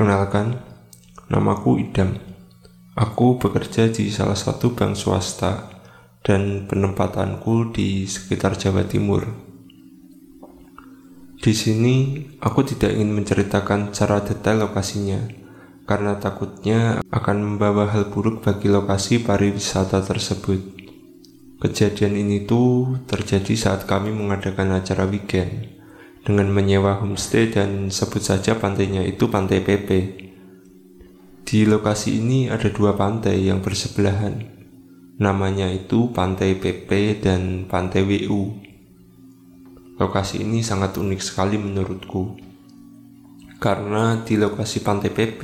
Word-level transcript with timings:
Perkenalkan, 0.00 0.56
namaku 1.28 1.76
Idam. 1.76 2.16
Aku 2.96 3.36
bekerja 3.36 3.92
di 3.92 4.08
salah 4.08 4.32
satu 4.32 4.72
bank 4.72 4.96
swasta 4.96 5.76
dan 6.24 6.64
penempatanku 6.64 7.68
di 7.68 8.08
sekitar 8.08 8.56
Jawa 8.56 8.88
Timur. 8.88 9.28
Di 11.36 11.52
sini, 11.52 12.16
aku 12.40 12.64
tidak 12.64 12.96
ingin 12.96 13.12
menceritakan 13.12 13.92
secara 13.92 14.24
detail 14.24 14.64
lokasinya, 14.72 15.20
karena 15.84 16.16
takutnya 16.16 17.04
akan 17.12 17.36
membawa 17.44 17.92
hal 17.92 18.08
buruk 18.08 18.40
bagi 18.40 18.72
lokasi 18.72 19.20
pariwisata 19.20 20.00
tersebut. 20.00 20.80
Kejadian 21.60 22.16
ini 22.16 22.48
tuh 22.48 23.04
terjadi 23.04 23.52
saat 23.52 23.84
kami 23.84 24.16
mengadakan 24.16 24.80
acara 24.80 25.04
weekend 25.04 25.79
dengan 26.20 26.52
menyewa 26.52 27.00
homestay 27.00 27.48
dan 27.48 27.88
sebut 27.88 28.20
saja 28.20 28.56
pantainya 28.56 29.00
itu 29.04 29.32
Pantai 29.32 29.64
PP. 29.64 29.88
Di 31.48 31.64
lokasi 31.66 32.20
ini 32.20 32.46
ada 32.52 32.68
dua 32.68 32.94
pantai 32.94 33.48
yang 33.48 33.64
bersebelahan. 33.64 34.44
Namanya 35.16 35.66
itu 35.72 36.12
Pantai 36.12 36.60
PP 36.60 37.20
dan 37.24 37.64
Pantai 37.66 38.04
WU. 38.04 38.54
Lokasi 39.96 40.44
ini 40.44 40.64
sangat 40.64 40.96
unik 40.96 41.20
sekali 41.20 41.56
menurutku. 41.60 42.36
Karena 43.60 44.20
di 44.24 44.40
lokasi 44.40 44.80
Pantai 44.80 45.12
PP, 45.12 45.40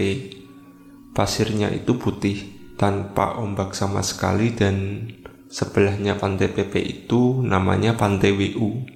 pasirnya 1.12 1.68
itu 1.72 1.96
putih 2.00 2.56
tanpa 2.76 3.40
ombak 3.40 3.72
sama 3.72 4.04
sekali 4.04 4.52
dan 4.52 5.08
sebelahnya 5.48 6.16
Pantai 6.20 6.52
PP 6.52 6.72
itu 6.84 7.40
namanya 7.44 7.96
Pantai 7.96 8.32
WU 8.32 8.95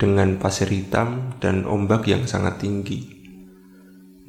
dengan 0.00 0.40
pasir 0.40 0.72
hitam 0.72 1.36
dan 1.44 1.68
ombak 1.68 2.08
yang 2.08 2.24
sangat 2.24 2.64
tinggi. 2.64 3.04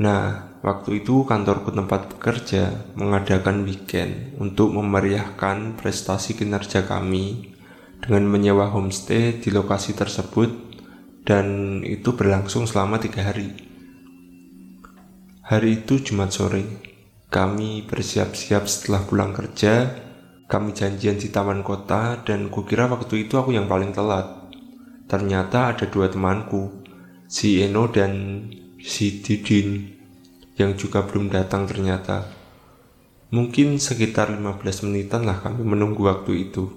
Nah, 0.03 0.59
waktu 0.59 1.00
itu 1.00 1.23
kantorku 1.23 1.72
tempat 1.72 2.11
bekerja 2.11 2.91
mengadakan 3.00 3.63
weekend 3.63 4.36
untuk 4.36 4.75
memeriahkan 4.75 5.80
prestasi 5.80 6.36
kinerja 6.36 6.83
kami 6.83 7.55
dengan 8.03 8.28
menyewa 8.28 8.67
homestay 8.67 9.39
di 9.39 9.47
lokasi 9.47 9.95
tersebut 9.95 10.52
dan 11.23 11.80
itu 11.88 12.11
berlangsung 12.11 12.67
selama 12.67 13.00
tiga 13.00 13.31
hari. 13.31 13.56
Hari 15.47 15.85
itu 15.85 16.03
Jumat 16.03 16.35
sore, 16.35 16.63
kami 17.31 17.88
bersiap-siap 17.88 18.67
setelah 18.67 19.06
pulang 19.08 19.31
kerja, 19.31 19.88
kami 20.52 20.75
janjian 20.75 21.16
di 21.16 21.31
taman 21.31 21.63
kota 21.63 22.19
dan 22.28 22.52
kukira 22.52 22.91
waktu 22.91 23.23
itu 23.30 23.39
aku 23.39 23.56
yang 23.56 23.72
paling 23.72 23.95
telat. 23.95 24.41
Ternyata 25.12 25.76
ada 25.76 25.92
dua 25.92 26.08
temanku, 26.08 26.72
si 27.28 27.59
Eno 27.59 27.92
dan 27.92 28.48
si 28.80 29.20
Didin, 29.20 29.84
yang 30.56 30.80
juga 30.80 31.03
belum 31.03 31.28
datang 31.28 31.68
ternyata. 31.68 32.31
Mungkin 33.36 33.76
sekitar 33.76 34.31
15 34.31 34.88
menitan 34.88 35.28
lah 35.28 35.44
kami 35.44 35.68
menunggu 35.68 36.08
waktu 36.08 36.48
itu. 36.48 36.72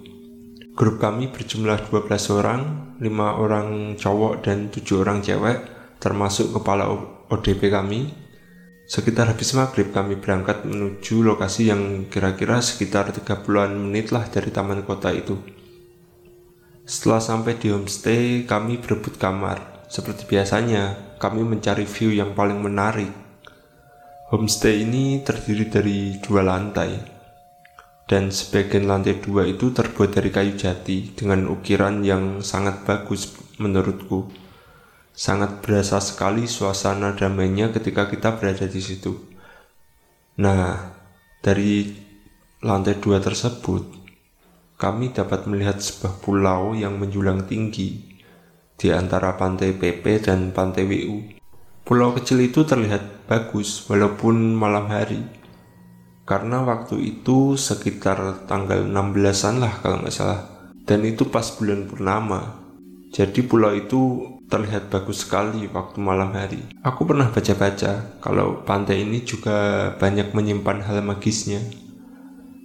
Grup 0.74 0.98
kami 0.98 1.30
berjumlah 1.30 1.86
12 1.86 2.34
orang, 2.34 2.62
5 2.98 3.06
orang 3.38 3.94
cowok 3.94 4.42
dan 4.42 4.66
7 4.66 4.82
orang 5.06 5.22
cewek, 5.22 5.58
termasuk 6.02 6.50
kepala 6.58 6.90
ODP 7.30 7.70
kami. 7.70 8.10
Sekitar 8.90 9.30
habis 9.30 9.54
maghrib 9.54 9.94
kami 9.94 10.18
berangkat 10.18 10.66
menuju 10.66 11.22
lokasi 11.22 11.70
yang 11.70 12.10
kira-kira 12.10 12.58
sekitar 12.58 13.14
30-an 13.14 13.78
menit 13.78 14.10
lah 14.10 14.26
dari 14.26 14.50
taman 14.50 14.82
kota 14.82 15.14
itu. 15.14 15.38
Setelah 16.84 17.24
sampai 17.24 17.56
di 17.56 17.72
homestay, 17.72 18.44
kami 18.44 18.76
berebut 18.76 19.16
kamar. 19.16 19.88
Seperti 19.88 20.28
biasanya, 20.28 21.16
kami 21.16 21.40
mencari 21.40 21.88
view 21.88 22.12
yang 22.12 22.36
paling 22.36 22.60
menarik. 22.60 23.08
Homestay 24.28 24.84
ini 24.84 25.24
terdiri 25.24 25.72
dari 25.72 25.98
dua 26.20 26.44
lantai, 26.44 27.00
dan 28.04 28.28
sebagian 28.28 28.84
lantai 28.84 29.16
dua 29.16 29.48
itu 29.48 29.72
terbuat 29.72 30.12
dari 30.12 30.28
kayu 30.28 30.60
jati 30.60 31.16
dengan 31.16 31.48
ukiran 31.48 32.04
yang 32.04 32.44
sangat 32.44 32.84
bagus 32.84 33.32
menurutku. 33.56 34.28
Sangat 35.14 35.64
berasa 35.64 36.02
sekali 36.04 36.44
suasana 36.44 37.16
damainya 37.16 37.72
ketika 37.72 38.10
kita 38.12 38.36
berada 38.36 38.68
di 38.68 38.82
situ. 38.82 39.14
Nah, 40.36 40.90
dari 41.40 41.94
lantai 42.60 42.98
dua 43.00 43.22
tersebut, 43.24 44.03
kami 44.84 45.16
dapat 45.16 45.48
melihat 45.48 45.80
sebuah 45.80 46.20
pulau 46.20 46.76
yang 46.76 47.00
menjulang 47.00 47.48
tinggi 47.48 48.04
di 48.76 48.92
antara 48.92 49.32
pantai 49.32 49.72
PP 49.72 50.28
dan 50.28 50.52
pantai 50.52 50.84
WU. 50.84 51.24
Pulau 51.88 52.12
kecil 52.12 52.44
itu 52.44 52.68
terlihat 52.68 53.24
bagus 53.24 53.88
walaupun 53.88 54.52
malam 54.52 54.84
hari. 54.92 55.24
Karena 56.28 56.60
waktu 56.68 57.00
itu 57.00 57.56
sekitar 57.56 58.44
tanggal 58.44 58.84
16-an 58.84 59.54
lah 59.56 59.72
kalau 59.80 60.04
nggak 60.04 60.12
salah. 60.12 60.68
Dan 60.84 61.00
itu 61.08 61.32
pas 61.32 61.48
bulan 61.56 61.88
purnama. 61.88 62.60
Jadi 63.08 63.40
pulau 63.40 63.72
itu 63.72 64.36
terlihat 64.52 64.92
bagus 64.92 65.24
sekali 65.24 65.64
waktu 65.72 65.96
malam 65.96 66.36
hari. 66.36 66.60
Aku 66.84 67.08
pernah 67.08 67.32
baca-baca 67.32 68.20
kalau 68.20 68.60
pantai 68.68 69.00
ini 69.00 69.24
juga 69.24 69.88
banyak 69.96 70.36
menyimpan 70.36 70.84
hal 70.84 71.00
magisnya 71.00 71.83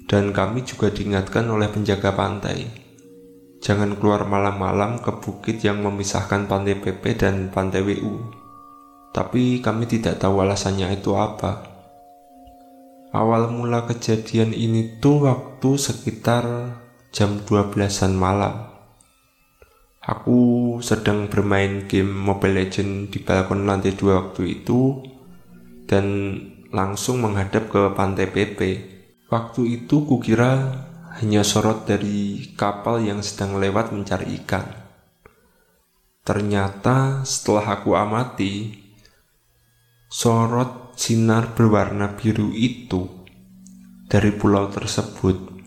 dan 0.09 0.33
kami 0.33 0.65
juga 0.65 0.89
diingatkan 0.89 1.45
oleh 1.45 1.69
penjaga 1.69 2.17
pantai. 2.17 2.65
Jangan 3.61 3.93
keluar 4.01 4.25
malam-malam 4.25 4.97
ke 5.05 5.21
bukit 5.21 5.61
yang 5.61 5.85
memisahkan 5.85 6.49
pantai 6.49 6.81
PP 6.81 7.03
dan 7.13 7.53
pantai 7.53 7.85
WU. 7.85 8.17
Tapi 9.13 9.61
kami 9.61 9.85
tidak 9.85 10.17
tahu 10.17 10.41
alasannya 10.41 10.89
itu 10.97 11.13
apa. 11.13 11.61
Awal 13.13 13.53
mula 13.53 13.85
kejadian 13.85 14.53
ini 14.53 14.97
tuh 14.97 15.29
waktu 15.29 15.77
sekitar 15.77 16.45
jam 17.13 17.41
12-an 17.45 18.13
malam. 18.17 18.69
Aku 20.01 20.77
sedang 20.81 21.29
bermain 21.29 21.85
game 21.85 22.09
Mobile 22.09 22.65
Legends 22.65 23.13
di 23.13 23.21
balkon 23.21 23.69
lantai 23.69 23.93
2 23.93 24.09
waktu 24.09 24.61
itu 24.61 25.05
dan 25.85 26.05
langsung 26.73 27.21
menghadap 27.21 27.69
ke 27.69 27.81
pantai 27.93 28.29
PP 28.29 28.59
Waktu 29.29 29.61
itu 29.85 30.09
kukira 30.09 30.73
hanya 31.21 31.45
sorot 31.45 31.85
dari 31.85 32.49
kapal 32.57 33.05
yang 33.05 33.21
sedang 33.21 33.61
lewat 33.61 33.93
mencari 33.93 34.41
ikan. 34.41 34.65
Ternyata 36.25 37.21
setelah 37.29 37.77
aku 37.77 37.93
amati, 37.93 38.73
sorot 40.09 40.97
sinar 40.97 41.53
berwarna 41.53 42.17
biru 42.17 42.49
itu 42.57 43.05
dari 44.09 44.33
pulau 44.33 44.65
tersebut. 44.73 45.61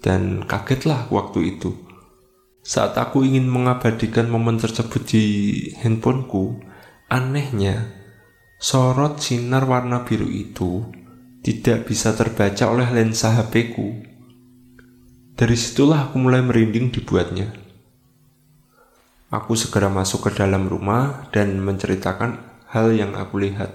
Dan 0.00 0.48
kagetlah 0.48 1.12
waktu 1.12 1.52
itu. 1.52 1.76
Saat 2.64 2.96
aku 2.96 3.20
ingin 3.20 3.52
mengabadikan 3.52 4.32
momen 4.32 4.56
tersebut 4.56 5.04
di 5.12 5.24
handphoneku, 5.76 6.56
anehnya 7.12 7.84
sorot 8.56 9.20
sinar 9.20 9.68
warna 9.68 10.08
biru 10.08 10.24
itu 10.24 11.01
tidak 11.42 11.90
bisa 11.90 12.14
terbaca 12.14 12.70
oleh 12.70 12.86
lensa 12.94 13.34
HP 13.34 13.74
ku. 13.74 13.98
Dari 15.34 15.58
situlah 15.58 16.06
aku 16.06 16.22
mulai 16.22 16.38
merinding 16.38 16.94
dibuatnya. 16.94 17.50
Aku 19.26 19.58
segera 19.58 19.90
masuk 19.90 20.30
ke 20.30 20.38
dalam 20.38 20.70
rumah 20.70 21.26
dan 21.34 21.58
menceritakan 21.58 22.62
hal 22.70 22.94
yang 22.94 23.18
aku 23.18 23.42
lihat. 23.42 23.74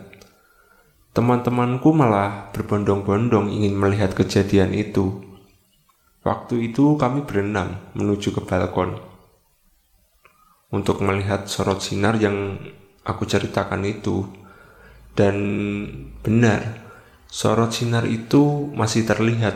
Teman-temanku 1.11 1.91
malah 1.91 2.55
berbondong-bondong 2.55 3.51
ingin 3.51 3.75
melihat 3.75 4.15
kejadian 4.15 4.71
itu. 4.71 5.19
Waktu 6.23 6.71
itu 6.71 6.95
kami 6.95 7.27
berenam 7.27 7.83
menuju 7.99 8.31
ke 8.31 8.41
balkon 8.47 8.95
untuk 10.71 11.03
melihat 11.03 11.51
sorot 11.51 11.83
sinar 11.83 12.15
yang 12.15 12.63
aku 13.03 13.27
ceritakan 13.27 13.83
itu. 13.83 14.23
Dan 15.17 15.35
benar, 16.23 16.86
sorot 17.27 17.75
sinar 17.75 18.07
itu 18.07 18.71
masih 18.73 19.03
terlihat. 19.03 19.55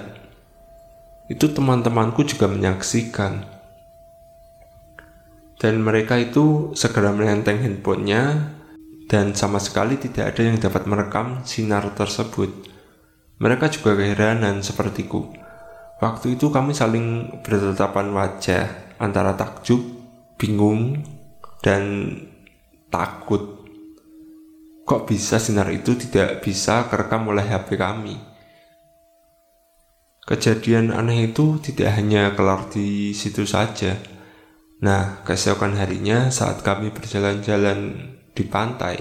Itu 1.32 1.52
teman-temanku 1.52 2.28
juga 2.28 2.52
menyaksikan. 2.52 3.48
Dan 5.62 5.86
mereka 5.86 6.18
itu 6.18 6.74
segera 6.74 7.14
menenteng 7.14 7.62
handphonenya 7.62 8.52
dan 9.08 9.38
sama 9.38 9.62
sekali 9.62 10.02
tidak 10.02 10.34
ada 10.34 10.42
yang 10.42 10.58
dapat 10.58 10.90
merekam 10.90 11.46
sinar 11.46 11.94
tersebut. 11.94 12.50
Mereka 13.38 13.70
juga 13.70 13.94
keheranan 13.94 14.66
sepertiku. 14.66 15.30
Waktu 16.02 16.34
itu 16.34 16.50
kami 16.50 16.74
saling 16.74 17.30
bertetapan 17.46 18.10
wajah 18.10 18.98
antara 18.98 19.38
takjub, 19.38 19.82
bingung, 20.42 21.06
dan 21.62 22.18
takut 22.90 23.61
kok 24.86 25.08
bisa 25.08 25.38
sinar 25.38 25.70
itu 25.70 25.94
tidak 25.96 26.42
bisa 26.42 26.90
kerekam 26.90 27.30
oleh 27.30 27.46
HP 27.46 27.78
kami. 27.78 28.18
Kejadian 30.22 30.94
aneh 30.94 31.34
itu 31.34 31.58
tidak 31.60 31.98
hanya 31.98 32.32
kelar 32.38 32.70
di 32.70 33.12
situ 33.12 33.44
saja. 33.44 33.98
Nah, 34.82 35.22
keesokan 35.26 35.78
harinya 35.78 36.34
saat 36.34 36.66
kami 36.66 36.90
berjalan-jalan 36.90 38.10
di 38.34 38.44
pantai, 38.48 38.98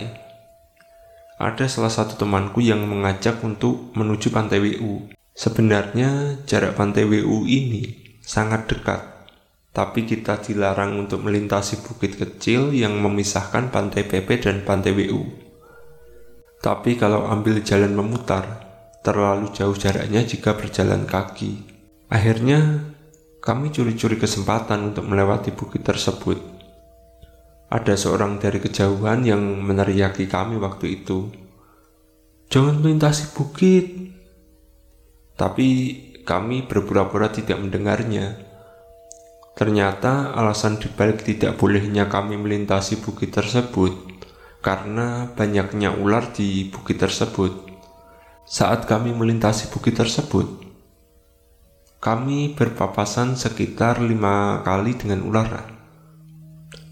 ada 1.41 1.65
salah 1.73 1.89
satu 1.89 2.21
temanku 2.21 2.61
yang 2.61 2.85
mengajak 2.85 3.41
untuk 3.41 3.97
menuju 3.97 4.29
pantai 4.29 4.61
WU. 4.61 5.09
Sebenarnya 5.33 6.37
jarak 6.45 6.77
pantai 6.77 7.09
WU 7.09 7.49
ini 7.49 8.17
sangat 8.21 8.69
dekat, 8.69 9.01
tapi 9.73 10.05
kita 10.05 10.37
dilarang 10.37 11.01
untuk 11.01 11.25
melintasi 11.25 11.81
bukit 11.81 12.21
kecil 12.21 12.77
yang 12.77 13.01
memisahkan 13.01 13.73
pantai 13.73 14.05
PP 14.05 14.45
dan 14.45 14.61
pantai 14.69 14.93
WU. 14.93 15.40
Tapi 16.61 17.01
kalau 17.01 17.25
ambil 17.25 17.65
jalan 17.65 17.97
memutar, 17.97 18.45
terlalu 19.01 19.49
jauh 19.57 19.73
jaraknya 19.73 20.21
jika 20.29 20.61
berjalan 20.61 21.09
kaki. 21.09 21.57
Akhirnya, 22.13 22.85
kami 23.41 23.73
curi-curi 23.73 24.21
kesempatan 24.21 24.93
untuk 24.93 25.09
melewati 25.09 25.57
bukit 25.57 25.81
tersebut. 25.81 26.37
Ada 27.73 27.97
seorang 27.97 28.37
dari 28.37 28.61
kejauhan 28.61 29.25
yang 29.25 29.41
meneriaki 29.41 30.29
kami 30.29 30.61
waktu 30.61 31.01
itu. 31.01 31.33
Jangan 32.53 32.85
melintasi 32.85 33.33
bukit. 33.33 33.87
Tapi 35.41 35.69
kami 36.29 36.69
berpura-pura 36.69 37.33
tidak 37.33 37.57
mendengarnya. 37.57 38.37
Ternyata 39.57 40.37
alasan 40.37 40.77
dibalik 40.77 41.25
tidak 41.25 41.57
bolehnya 41.57 42.05
kami 42.05 42.37
melintasi 42.37 43.01
bukit 43.01 43.33
tersebut 43.33 44.20
karena 44.61 45.33
banyaknya 45.33 45.97
ular 45.97 46.33
di 46.33 46.69
bukit 46.69 47.01
tersebut. 47.01 47.69
Saat 48.45 48.85
kami 48.85 49.13
melintasi 49.17 49.73
bukit 49.73 49.97
tersebut, 49.97 50.61
kami 52.01 52.57
berpapasan 52.57 53.37
sekitar 53.37 54.01
lima 54.01 54.65
kali 54.65 54.97
dengan 54.97 55.21
ular. 55.25 55.69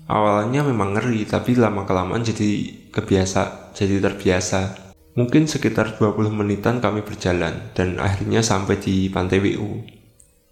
Awalnya 0.09 0.65
memang 0.65 0.97
ngeri, 0.97 1.29
tapi 1.29 1.53
lama-kelamaan 1.57 2.25
jadi 2.25 2.77
kebiasa, 2.89 3.73
jadi 3.77 4.01
terbiasa. 4.01 4.89
Mungkin 5.21 5.45
sekitar 5.45 6.01
20 6.01 6.33
menitan 6.33 6.81
kami 6.81 7.05
berjalan 7.05 7.75
dan 7.77 8.01
akhirnya 8.01 8.41
sampai 8.41 8.81
di 8.81 9.13
pantai 9.13 9.43
WU. 9.43 9.85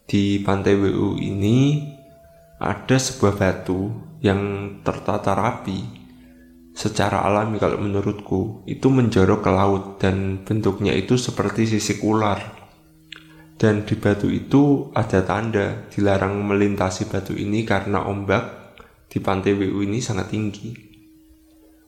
Di 0.04 0.42
pantai 0.44 0.76
WU 0.76 1.16
ini 1.16 1.86
ada 2.60 2.96
sebuah 2.96 3.36
batu 3.36 3.92
yang 4.20 4.40
tertata 4.84 5.32
rapi. 5.32 5.95
Secara 6.76 7.24
alami 7.24 7.56
kalau 7.56 7.80
menurutku 7.80 8.60
itu 8.68 8.92
menjorok 8.92 9.40
ke 9.40 9.48
laut 9.48 9.84
dan 9.96 10.44
bentuknya 10.44 10.92
itu 10.92 11.16
seperti 11.16 11.64
sisik 11.64 12.04
ular. 12.04 12.36
Dan 13.56 13.88
di 13.88 13.96
batu 13.96 14.28
itu 14.28 14.92
ada 14.92 15.24
tanda 15.24 15.88
dilarang 15.88 16.36
melintasi 16.44 17.08
batu 17.08 17.32
ini 17.32 17.64
karena 17.64 18.04
ombak 18.04 18.76
di 19.08 19.24
pantai 19.24 19.56
WU 19.56 19.88
ini 19.88 20.04
sangat 20.04 20.36
tinggi. 20.36 20.76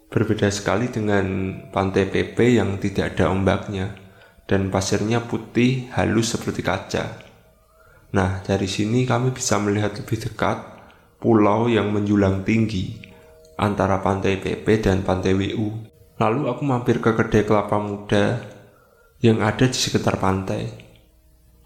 Berbeda 0.08 0.48
sekali 0.48 0.88
dengan 0.88 1.52
pantai 1.68 2.08
PP 2.08 2.56
yang 2.56 2.80
tidak 2.80 3.12
ada 3.12 3.28
ombaknya 3.28 3.92
dan 4.48 4.72
pasirnya 4.72 5.20
putih 5.20 5.92
halus 5.92 6.32
seperti 6.32 6.64
kaca. 6.64 7.04
Nah, 8.16 8.40
dari 8.40 8.64
sini 8.64 9.04
kami 9.04 9.36
bisa 9.36 9.60
melihat 9.60 9.92
lebih 10.00 10.16
dekat 10.16 10.64
pulau 11.20 11.68
yang 11.68 11.92
menjulang 11.92 12.40
tinggi 12.40 13.07
antara 13.58 13.98
pantai 13.98 14.38
PP 14.38 14.64
dan 14.80 15.02
pantai 15.02 15.34
WU. 15.34 15.82
Lalu 16.18 16.40
aku 16.48 16.62
mampir 16.62 17.02
ke 17.02 17.12
kedai 17.14 17.42
kelapa 17.42 17.76
muda 17.82 18.38
yang 19.18 19.42
ada 19.42 19.66
di 19.66 19.74
sekitar 19.74 20.22
pantai 20.22 20.86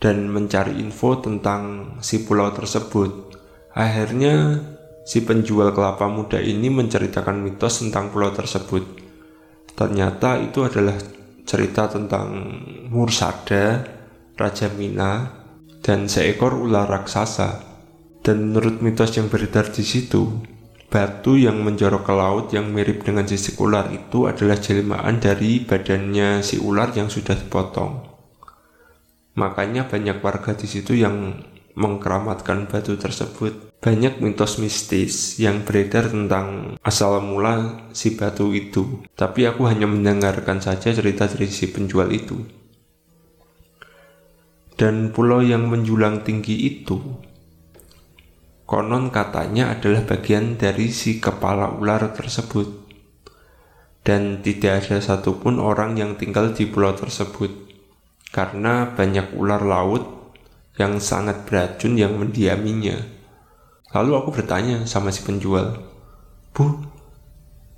dan 0.01 0.27
mencari 0.33 0.81
info 0.81 1.21
tentang 1.21 1.95
si 2.01 2.25
pulau 2.25 2.51
tersebut. 2.51 3.37
Akhirnya 3.73 4.61
Si 5.03 5.27
penjual 5.27 5.75
kelapa 5.75 6.07
muda 6.07 6.39
ini 6.39 6.71
menceritakan 6.71 7.43
mitos 7.43 7.83
tentang 7.83 8.15
pulau 8.15 8.31
tersebut. 8.31 9.03
Ternyata 9.75 10.39
itu 10.39 10.63
adalah 10.63 10.95
cerita 11.43 11.91
tentang 11.91 12.55
Mursada, 12.87 13.83
Raja 14.39 14.71
Mina, 14.71 15.43
dan 15.83 16.07
seekor 16.07 16.55
ular 16.55 16.87
raksasa. 16.87 17.67
Dan 18.23 18.55
menurut 18.55 18.79
mitos 18.79 19.19
yang 19.19 19.27
beredar 19.27 19.75
di 19.75 19.83
situ, 19.83 20.39
batu 20.93 21.41
yang 21.41 21.65
menjorok 21.65 22.05
ke 22.05 22.13
laut 22.13 22.47
yang 22.53 22.69
mirip 22.69 23.01
dengan 23.01 23.25
sisik 23.25 23.57
ular 23.57 23.89
itu 23.89 24.29
adalah 24.29 24.61
jelmaan 24.61 25.25
dari 25.25 25.65
badannya 25.65 26.45
si 26.45 26.61
ular 26.61 26.93
yang 26.93 27.09
sudah 27.09 27.33
dipotong. 27.33 28.13
Makanya 29.33 29.89
banyak 29.89 30.21
warga 30.21 30.53
di 30.53 30.69
situ 30.69 30.93
yang 30.93 31.41
mengkeramatkan 31.73 32.69
batu 32.69 33.01
tersebut. 33.01 33.73
Banyak 33.83 34.23
mitos 34.23 34.61
mistis 34.63 35.41
yang 35.43 35.65
beredar 35.67 36.07
tentang 36.13 36.79
asal 36.85 37.19
mula 37.19 37.89
si 37.97 38.15
batu 38.15 38.53
itu, 38.55 39.03
tapi 39.19 39.49
aku 39.49 39.67
hanya 39.67 39.91
mendengarkan 39.91 40.63
saja 40.63 40.95
cerita 40.95 41.27
dari 41.27 41.51
si 41.51 41.73
penjual 41.73 42.13
itu. 42.15 42.37
Dan 44.79 45.11
pulau 45.11 45.43
yang 45.43 45.67
menjulang 45.67 46.23
tinggi 46.23 46.63
itu, 46.63 47.01
konon 48.65 49.13
katanya 49.13 49.75
adalah 49.75 50.03
bagian 50.07 50.57
dari 50.57 50.91
si 50.93 51.19
kepala 51.19 51.75
ular 51.77 52.15
tersebut. 52.15 52.83
Dan 54.03 54.43
tidak 54.43 54.83
ada 54.83 54.99
satupun 54.99 55.63
orang 55.63 55.95
yang 55.95 56.19
tinggal 56.19 56.51
di 56.51 56.67
pulau 56.67 56.91
tersebut, 56.91 57.55
karena 58.35 58.91
banyak 58.99 59.31
ular 59.39 59.63
laut 59.63 60.35
yang 60.75 60.99
sangat 60.99 61.47
beracun 61.47 61.95
yang 61.95 62.19
mendiaminya. 62.19 62.99
Lalu 63.95 64.11
aku 64.19 64.35
bertanya 64.35 64.89
sama 64.89 65.15
si 65.15 65.23
penjual, 65.23 65.79
Bu, 66.51 66.83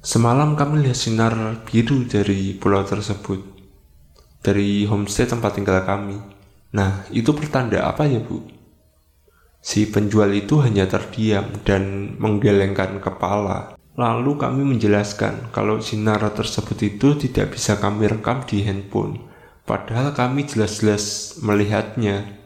semalam 0.01 0.55
kami 0.55 0.87
lihat 0.87 0.97
sinar 0.97 1.35
biru 1.67 2.07
dari 2.07 2.55
pulau 2.55 2.87
tersebut, 2.87 3.43
dari 4.41 4.87
homestay 4.89 5.27
tempat 5.29 5.59
tinggal 5.59 5.83
kami. 5.85 6.17
Nah, 6.73 7.05
itu 7.13 7.35
pertanda 7.37 7.85
apa 7.85 8.09
ya, 8.09 8.23
Bu? 8.23 8.47
Si 9.65 9.89
penjual 9.89 10.29
itu 10.37 10.61
hanya 10.61 10.85
terdiam 10.85 11.49
dan 11.65 12.15
menggelengkan 12.21 13.01
kepala. 13.01 13.81
Lalu 13.97 14.37
kami 14.37 14.61
menjelaskan 14.61 15.49
kalau 15.57 15.81
sinar 15.81 16.21
tersebut 16.37 16.77
itu 16.85 17.17
tidak 17.17 17.57
bisa 17.57 17.81
kami 17.81 18.05
rekam 18.13 18.45
di 18.45 18.61
handphone, 18.61 19.25
padahal 19.65 20.13
kami 20.13 20.45
jelas-jelas 20.45 21.39
melihatnya. 21.41 22.45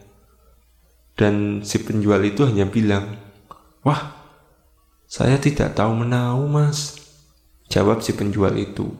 Dan 1.19 1.66
si 1.66 1.83
penjual 1.83 2.23
itu 2.23 2.47
hanya 2.47 2.71
bilang, 2.71 3.19
Wah, 3.83 4.14
saya 5.11 5.42
tidak 5.42 5.75
tahu 5.75 6.07
menahu 6.07 6.47
mas. 6.47 7.02
Jawab 7.66 7.99
si 7.99 8.14
penjual 8.14 8.54
itu. 8.54 8.95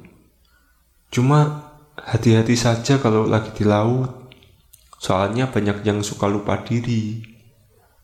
Cuma 1.15 1.71
hati-hati 1.95 2.59
saja 2.59 2.99
kalau 2.99 3.31
lagi 3.31 3.55
di 3.55 3.63
laut. 3.63 4.35
Soalnya 4.99 5.47
banyak 5.47 5.87
yang 5.87 6.03
suka 6.03 6.27
lupa 6.27 6.67
diri. 6.67 7.38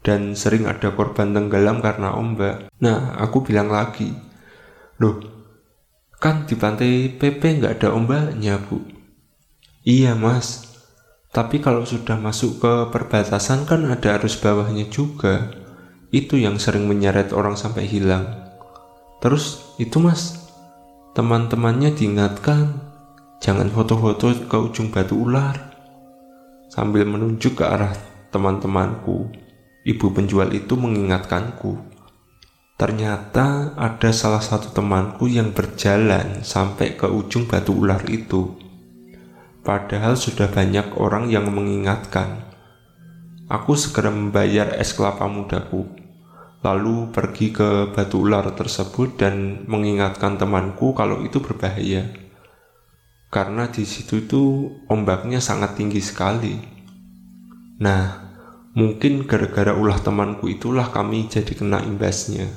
Dan 0.05 0.37
sering 0.37 0.69
ada 0.69 0.93
korban 0.93 1.33
tenggelam 1.33 1.81
karena 1.81 2.13
ombak. 2.13 2.69
Nah, 2.85 3.17
aku 3.17 3.41
bilang 3.41 3.73
lagi. 3.73 4.13
Loh, 5.01 5.17
kan 6.21 6.45
di 6.45 6.55
pantai 6.55 7.09
PP 7.09 7.41
nggak 7.65 7.81
ada 7.81 7.97
ombaknya, 7.97 8.61
Bu. 8.61 8.85
Iya, 9.81 10.13
Mas. 10.13 10.75
Tapi 11.35 11.59
kalau 11.59 11.83
sudah 11.83 12.15
masuk 12.15 12.63
ke 12.63 12.73
perbatasan 12.95 13.67
kan 13.67 13.83
ada 13.91 14.23
arus 14.23 14.39
bawahnya 14.39 14.87
juga. 14.87 15.51
Itu 16.15 16.39
yang 16.39 16.63
sering 16.63 16.87
menyeret 16.87 17.35
orang 17.35 17.59
sampai 17.59 17.91
hilang. 17.91 18.23
Terus 19.19 19.75
itu 19.83 19.99
mas, 19.99 20.47
teman-temannya 21.19 21.91
diingatkan 21.91 22.79
jangan 23.43 23.67
foto-foto 23.67 24.31
ke 24.47 24.57
ujung 24.63 24.95
batu 24.95 25.27
ular. 25.27 25.75
Sambil 26.71 27.03
menunjuk 27.03 27.59
ke 27.59 27.67
arah 27.67 27.99
teman-temanku, 28.31 29.35
ibu 29.85 30.11
penjual 30.11 30.51
itu 30.57 30.75
mengingatkanku. 30.75 31.79
Ternyata 32.75 33.79
ada 33.79 34.11
salah 34.11 34.43
satu 34.43 34.75
temanku 34.75 35.31
yang 35.31 35.55
berjalan 35.55 36.43
sampai 36.43 36.99
ke 36.99 37.07
ujung 37.07 37.47
batu 37.47 37.71
ular 37.71 38.03
itu 38.11 38.65
Padahal 39.65 40.13
sudah 40.13 40.53
banyak 40.53 40.93
orang 41.01 41.33
yang 41.33 41.49
mengingatkan. 41.49 42.53
Aku 43.49 43.73
segera 43.81 44.13
membayar 44.13 44.77
es 44.77 44.93
kelapa 44.93 45.25
mudaku, 45.25 45.89
lalu 46.61 47.09
pergi 47.09 47.49
ke 47.49 47.89
batu 47.97 48.29
ular 48.29 48.45
tersebut 48.53 49.17
dan 49.17 49.65
mengingatkan 49.65 50.37
temanku 50.37 50.93
kalau 50.93 51.25
itu 51.25 51.41
berbahaya. 51.41 52.13
Karena 53.33 53.65
di 53.73 53.89
situ 53.89 54.29
itu 54.29 54.69
ombaknya 54.93 55.41
sangat 55.41 55.81
tinggi 55.81 56.05
sekali. 56.05 56.61
Nah, 57.81 58.34
mungkin 58.75 59.25
gara-gara 59.25 59.73
ulah 59.73 60.03
temanku 60.03 60.51
itulah 60.51 60.91
kami 60.91 61.31
jadi 61.31 61.55
kena 61.55 61.81
imbasnya. 61.87 62.51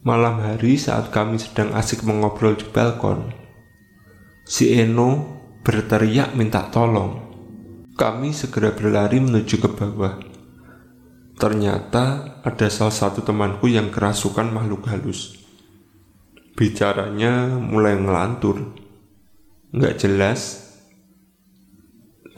Malam 0.00 0.40
hari 0.40 0.80
saat 0.80 1.12
kami 1.12 1.36
sedang 1.36 1.76
asik 1.76 2.04
mengobrol 2.08 2.56
di 2.56 2.64
balkon, 2.68 3.32
si 4.48 4.72
Eno 4.72 5.40
berteriak 5.60 6.32
minta 6.32 6.68
tolong. 6.72 7.28
Kami 7.96 8.32
segera 8.32 8.72
berlari 8.72 9.20
menuju 9.20 9.60
ke 9.60 9.68
bawah. 9.68 10.16
Ternyata 11.36 12.36
ada 12.40 12.68
salah 12.72 12.96
satu 12.96 13.20
temanku 13.20 13.68
yang 13.68 13.92
kerasukan 13.92 14.48
makhluk 14.48 14.88
halus. 14.88 15.36
Bicaranya 16.56 17.60
mulai 17.60 17.96
ngelantur. 17.96 18.76
nggak 19.70 20.02
jelas, 20.02 20.69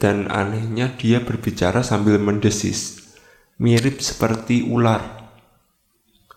dan 0.03 0.27
anehnya 0.27 0.91
dia 0.99 1.23
berbicara 1.23 1.79
sambil 1.79 2.19
mendesis, 2.19 3.07
mirip 3.55 4.03
seperti 4.03 4.67
ular. 4.67 4.99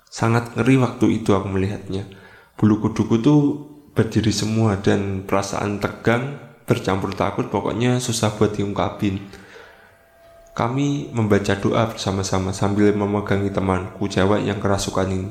Sangat 0.06 0.54
ngeri 0.54 0.78
waktu 0.78 1.18
itu 1.18 1.35
aku 1.35 1.50
melihatnya. 1.50 2.06
Bulu 2.54 2.78
kuduku 2.78 3.18
tuh 3.18 3.40
berdiri 3.90 4.30
semua 4.30 4.78
dan 4.78 5.26
perasaan 5.26 5.82
tegang 5.82 6.38
bercampur 6.62 7.11
takut 7.18 7.50
pokoknya 7.50 7.99
susah 7.99 8.30
buat 8.38 8.54
diungkapin. 8.54 9.18
Kami 10.54 11.11
membaca 11.11 11.58
doa 11.58 11.90
bersama-sama 11.90 12.54
sambil 12.54 12.94
memegangi 12.94 13.50
temanku 13.50 14.06
cewek 14.06 14.46
yang 14.46 14.62
kerasukan 14.62 15.11
ini. 15.11 15.30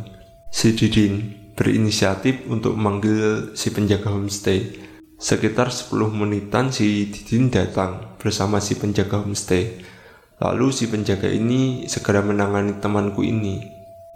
Si 0.51 0.75
Didin 0.75 1.33
berinisiatif 1.55 2.45
untuk 2.51 2.75
memanggil 2.75 3.55
si 3.55 3.71
penjaga 3.71 4.11
homestay. 4.11 4.75
Sekitar 5.15 5.71
10 5.71 6.11
menitan 6.11 6.75
si 6.75 7.07
Didin 7.07 7.47
datang 7.47 8.19
bersama 8.19 8.59
si 8.59 8.75
penjaga 8.75 9.23
homestay. 9.23 9.79
Lalu 10.43 10.75
si 10.75 10.91
penjaga 10.91 11.31
ini 11.31 11.87
segera 11.87 12.19
menangani 12.19 12.83
temanku 12.83 13.23
ini. 13.23 13.63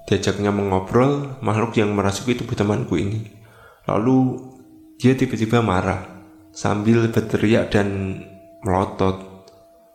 Diajaknya 0.03 0.51
mengobrol 0.51 1.39
makhluk 1.39 1.79
yang 1.79 1.95
merasuki 1.95 2.35
tubuh 2.35 2.51
temanku 2.51 2.99
ini. 2.99 3.23
Lalu 3.87 4.43
dia 4.99 5.15
tiba-tiba 5.15 5.63
marah 5.63 6.03
sambil 6.51 7.07
berteriak 7.07 7.71
dan 7.71 8.19
melotot. 8.67 9.47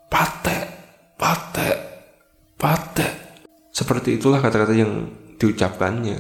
Patek, 0.09 0.65
patek, 1.21 1.77
patek. 2.57 3.13
Seperti 3.69 4.17
itulah 4.17 4.41
kata-kata 4.41 4.73
yang 4.73 5.13
diucapkannya. 5.37 6.17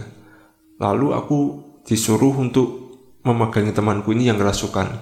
Lalu 0.76 1.08
aku 1.16 1.38
disuruh 1.88 2.36
untuk 2.36 2.83
memegangi 3.24 3.72
temanku 3.72 4.12
ini 4.12 4.28
yang 4.28 4.36
kerasukan. 4.36 4.92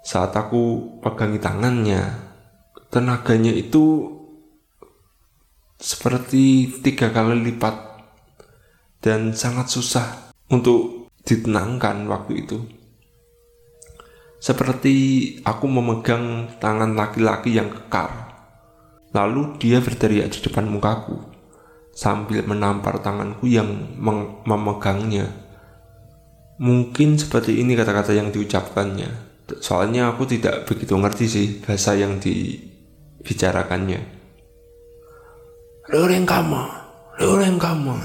Saat 0.00 0.32
aku 0.32 0.96
pegangi 1.04 1.36
tangannya, 1.36 2.16
tenaganya 2.88 3.52
itu 3.52 4.08
seperti 5.76 6.76
tiga 6.80 7.12
kali 7.12 7.40
lipat 7.40 7.76
dan 9.04 9.32
sangat 9.36 9.68
susah 9.68 10.32
untuk 10.48 11.12
ditenangkan 11.24 12.08
waktu 12.08 12.44
itu. 12.44 12.58
Seperti 14.40 14.96
aku 15.44 15.68
memegang 15.68 16.56
tangan 16.56 16.96
laki-laki 16.96 17.60
yang 17.60 17.68
kekar. 17.68 18.32
Lalu 19.12 19.60
dia 19.60 19.84
berteriak 19.84 20.32
di 20.32 20.40
depan 20.40 20.64
mukaku 20.64 21.20
sambil 21.92 22.40
menampar 22.48 23.04
tanganku 23.04 23.44
yang 23.44 23.68
memegangnya. 24.48 25.49
Mungkin 26.60 27.16
seperti 27.16 27.56
ini 27.64 27.72
kata-kata 27.72 28.12
yang 28.12 28.28
diucapkannya. 28.28 29.08
Soalnya 29.64 30.12
aku 30.12 30.28
tidak 30.28 30.68
begitu 30.68 30.92
ngerti 30.92 31.24
sih 31.24 31.46
bahasa 31.64 31.96
yang 31.96 32.20
dibicarakannya. 32.20 34.00
Loreng 35.88 36.28
kamu, 36.28 36.62
loreng 37.24 37.56
kamu. 37.56 37.96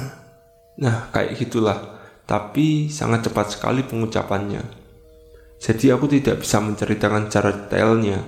Nah, 0.80 1.12
kayak 1.12 1.36
gitulah. 1.36 2.00
Tapi 2.24 2.88
sangat 2.88 3.28
cepat 3.28 3.60
sekali 3.60 3.84
pengucapannya. 3.84 4.64
Jadi 5.60 5.92
aku 5.92 6.08
tidak 6.08 6.42
bisa 6.42 6.58
menceritakan 6.64 7.30
cara 7.30 7.52
detailnya 7.54 8.24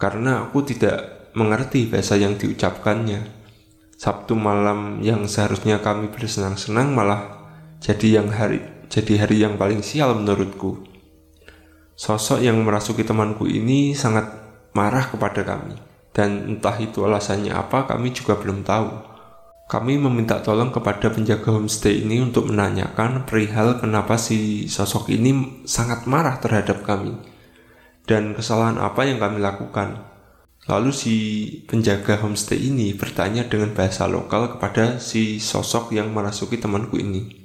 karena 0.00 0.48
aku 0.48 0.64
tidak 0.64 1.28
mengerti 1.34 1.88
bahasa 1.88 2.20
yang 2.20 2.36
diucapkannya. 2.36 3.40
Sabtu 4.00 4.32
malam 4.32 5.00
yang 5.04 5.28
seharusnya 5.28 5.80
kami 5.84 6.08
bersenang-senang 6.08 6.92
malah 6.92 7.50
jadi 7.84 8.22
yang 8.22 8.32
hari 8.32 8.79
jadi 8.90 9.22
hari 9.22 9.46
yang 9.46 9.54
paling 9.54 9.86
sial 9.86 10.18
menurutku. 10.18 10.82
Sosok 11.94 12.42
yang 12.42 12.58
merasuki 12.66 13.06
temanku 13.06 13.46
ini 13.46 13.94
sangat 13.94 14.26
marah 14.74 15.06
kepada 15.06 15.46
kami 15.46 15.78
dan 16.10 16.50
entah 16.50 16.74
itu 16.82 17.06
alasannya 17.06 17.54
apa 17.54 17.86
kami 17.86 18.10
juga 18.10 18.34
belum 18.34 18.66
tahu. 18.66 19.08
Kami 19.70 20.02
meminta 20.02 20.42
tolong 20.42 20.74
kepada 20.74 21.14
penjaga 21.14 21.54
homestay 21.54 22.02
ini 22.02 22.18
untuk 22.18 22.50
menanyakan 22.50 23.22
perihal 23.22 23.78
kenapa 23.78 24.18
si 24.18 24.66
sosok 24.66 25.14
ini 25.14 25.62
sangat 25.62 26.10
marah 26.10 26.42
terhadap 26.42 26.82
kami 26.82 27.14
dan 28.10 28.34
kesalahan 28.34 28.82
apa 28.82 29.06
yang 29.06 29.22
kami 29.22 29.38
lakukan. 29.38 30.02
Lalu 30.66 30.90
si 30.90 31.14
penjaga 31.70 32.18
homestay 32.18 32.58
ini 32.58 32.90
bertanya 32.98 33.46
dengan 33.46 33.70
bahasa 33.70 34.10
lokal 34.10 34.58
kepada 34.58 34.98
si 34.98 35.38
sosok 35.38 35.94
yang 35.94 36.10
merasuki 36.10 36.58
temanku 36.58 36.98
ini. 36.98 37.39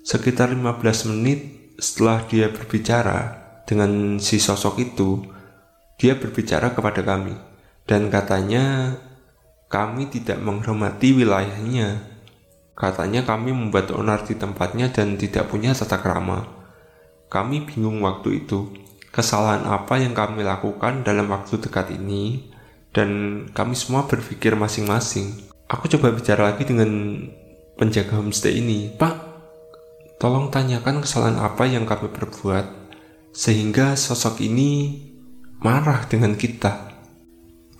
Sekitar 0.00 0.52
15 0.52 1.12
menit 1.12 1.40
setelah 1.76 2.24
dia 2.24 2.48
berbicara 2.48 3.36
dengan 3.68 4.16
si 4.16 4.40
sosok 4.40 4.80
itu, 4.80 5.20
dia 6.00 6.16
berbicara 6.16 6.72
kepada 6.72 7.04
kami 7.04 7.36
dan 7.84 8.08
katanya 8.08 8.96
kami 9.70 10.10
tidak 10.10 10.42
menghormati 10.42 11.14
wilayahnya. 11.14 12.10
Katanya 12.74 13.22
kami 13.28 13.52
membuat 13.52 13.92
onar 13.92 14.24
di 14.24 14.34
tempatnya 14.34 14.88
dan 14.88 15.20
tidak 15.20 15.52
punya 15.52 15.76
tata 15.76 16.00
krama. 16.00 16.48
Kami 17.28 17.68
bingung 17.68 18.00
waktu 18.00 18.42
itu 18.42 18.72
kesalahan 19.14 19.66
apa 19.68 20.00
yang 20.00 20.16
kami 20.16 20.42
lakukan 20.42 21.04
dalam 21.06 21.30
waktu 21.30 21.60
dekat 21.60 21.92
ini 21.94 22.50
dan 22.90 23.44
kami 23.54 23.78
semua 23.78 24.08
berpikir 24.10 24.58
masing-masing. 24.58 25.46
Aku 25.70 25.86
coba 25.86 26.10
bicara 26.10 26.50
lagi 26.50 26.66
dengan 26.66 26.90
penjaga 27.78 28.18
homestay 28.18 28.58
ini. 28.58 28.90
Pak, 28.90 29.29
tolong 30.20 30.52
tanyakan 30.52 31.00
kesalahan 31.00 31.40
apa 31.40 31.64
yang 31.64 31.88
kami 31.88 32.12
perbuat 32.12 32.92
sehingga 33.32 33.96
sosok 33.96 34.44
ini 34.44 35.00
marah 35.64 36.04
dengan 36.04 36.36
kita. 36.36 36.92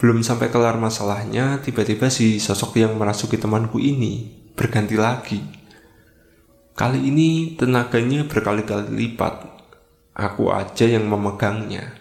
Belum 0.01 0.25
sampai 0.25 0.49
kelar 0.49 0.81
masalahnya, 0.81 1.61
tiba-tiba 1.61 2.09
si 2.09 2.41
sosok 2.41 2.81
yang 2.81 2.97
merasuki 2.97 3.37
temanku 3.37 3.77
ini 3.77 4.33
berganti 4.57 4.97
lagi. 4.97 5.41
Kali 6.73 7.13
ini 7.13 7.61
tenaganya 7.61 8.25
berkali-kali 8.25 8.89
lipat 8.89 9.45
aku 10.17 10.49
aja 10.49 10.89
yang 10.89 11.05
memegangnya 11.05 11.93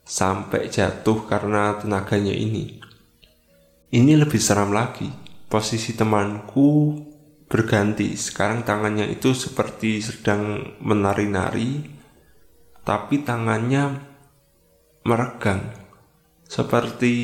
sampai 0.00 0.72
jatuh 0.72 1.28
karena 1.28 1.76
tenaganya 1.76 2.32
ini. 2.32 2.80
Ini 3.92 4.16
lebih 4.16 4.40
seram 4.40 4.72
lagi. 4.72 5.12
Posisi 5.44 5.92
temanku 5.92 6.96
berganti. 7.54 8.18
Sekarang 8.18 8.66
tangannya 8.66 9.06
itu 9.06 9.30
seperti 9.30 10.02
sedang 10.02 10.74
menari-nari, 10.82 11.86
tapi 12.82 13.22
tangannya 13.22 14.02
meregang. 15.06 15.70
Seperti 16.50 17.14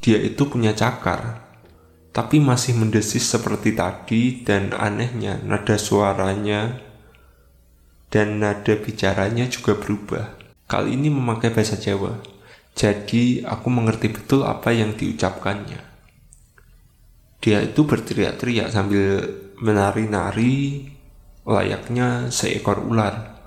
dia 0.00 0.16
itu 0.24 0.48
punya 0.48 0.72
cakar, 0.72 1.44
tapi 2.16 2.40
masih 2.40 2.80
mendesis 2.80 3.28
seperti 3.28 3.76
tadi 3.76 4.40
dan 4.40 4.72
anehnya 4.72 5.36
nada 5.44 5.76
suaranya 5.76 6.80
dan 8.08 8.40
nada 8.40 8.72
bicaranya 8.72 9.52
juga 9.52 9.76
berubah. 9.76 10.32
Kali 10.64 10.96
ini 10.96 11.12
memakai 11.12 11.52
bahasa 11.52 11.76
Jawa, 11.76 12.16
jadi 12.72 13.44
aku 13.44 13.68
mengerti 13.68 14.08
betul 14.08 14.48
apa 14.48 14.72
yang 14.72 14.96
diucapkannya. 14.96 15.80
Dia 17.38 17.62
itu 17.62 17.86
berteriak-teriak 17.86 18.68
sambil 18.74 19.22
menari-nari 19.58 20.86
layaknya 21.48 22.28
seekor 22.28 22.84
ular. 22.84 23.38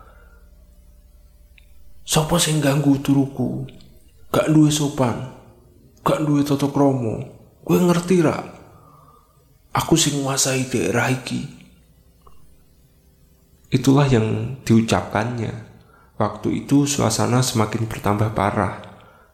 Sopo 2.02 2.36
sing 2.42 2.60
ganggu 2.60 3.00
turuku? 3.00 3.64
Gak 4.32 4.48
duwe 4.48 4.72
sopan, 4.72 5.32
gak 6.04 6.24
duwe 6.24 6.42
toto 6.42 6.72
kromo. 6.72 7.20
Gue 7.62 7.78
ngerti 7.78 8.24
rak. 8.24 8.46
Aku 9.72 9.96
sing 9.96 10.20
nguasai 10.20 10.68
daerah 10.68 11.08
iki. 11.12 11.46
Itulah 13.72 14.08
yang 14.12 14.60
diucapkannya. 14.68 15.72
Waktu 16.20 16.66
itu 16.66 16.84
suasana 16.84 17.40
semakin 17.40 17.88
bertambah 17.88 18.36
parah. 18.36 18.84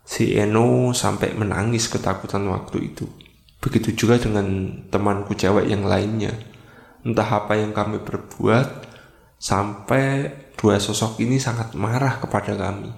Si 0.06 0.38
Eno 0.38 0.94
sampai 0.94 1.34
menangis 1.34 1.90
ketakutan 1.90 2.46
waktu 2.48 2.94
itu. 2.94 3.10
Begitu 3.58 3.98
juga 4.06 4.22
dengan 4.22 4.46
temanku 4.94 5.34
cewek 5.34 5.68
yang 5.68 5.84
lainnya. 5.84 6.57
Entah 7.08 7.24
apa 7.24 7.56
yang 7.56 7.72
kami 7.72 8.04
perbuat, 8.04 8.84
sampai 9.40 10.28
dua 10.60 10.76
sosok 10.76 11.24
ini 11.24 11.40
sangat 11.40 11.72
marah 11.72 12.20
kepada 12.20 12.52
kami. 12.60 12.92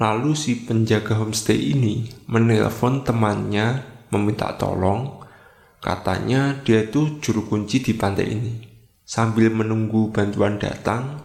Lalu 0.00 0.32
si 0.32 0.64
penjaga 0.64 1.20
homestay 1.20 1.76
ini 1.76 2.08
menelpon 2.28 3.04
temannya 3.04 3.84
meminta 4.08 4.56
tolong. 4.56 5.24
Katanya 5.84 6.56
dia 6.64 6.88
itu 6.88 7.20
juru 7.20 7.44
kunci 7.44 7.84
di 7.84 7.92
pantai 7.92 8.26
ini. 8.32 8.54
Sambil 9.06 9.52
menunggu 9.54 10.10
bantuan 10.10 10.58
datang, 10.58 11.20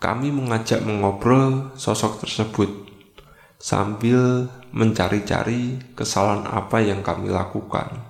kami 0.00 0.32
mengajak 0.32 0.82
mengobrol 0.82 1.76
sosok 1.76 2.24
tersebut 2.24 2.88
sambil 3.60 4.48
mencari-cari 4.72 5.78
kesalahan 5.92 6.48
apa 6.48 6.80
yang 6.80 7.04
kami 7.04 7.28
lakukan. 7.28 8.09